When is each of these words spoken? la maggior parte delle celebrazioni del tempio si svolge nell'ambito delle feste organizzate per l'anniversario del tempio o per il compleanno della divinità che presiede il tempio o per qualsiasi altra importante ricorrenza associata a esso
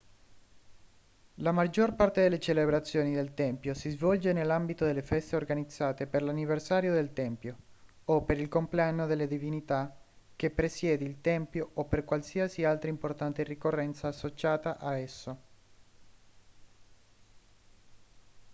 la 1.35 1.51
maggior 1.51 1.93
parte 1.93 2.23
delle 2.23 2.39
celebrazioni 2.39 3.13
del 3.13 3.35
tempio 3.35 3.75
si 3.75 3.91
svolge 3.91 4.33
nell'ambito 4.33 4.83
delle 4.83 5.03
feste 5.03 5.35
organizzate 5.35 6.07
per 6.07 6.23
l'anniversario 6.23 6.91
del 6.91 7.13
tempio 7.13 7.55
o 8.05 8.23
per 8.23 8.39
il 8.39 8.47
compleanno 8.47 9.05
della 9.05 9.27
divinità 9.27 9.95
che 10.35 10.49
presiede 10.49 11.03
il 11.03 11.21
tempio 11.21 11.69
o 11.75 11.85
per 11.85 12.03
qualsiasi 12.03 12.63
altra 12.63 12.89
importante 12.89 13.43
ricorrenza 13.43 14.07
associata 14.07 14.79
a 14.79 14.95
esso 14.97 15.39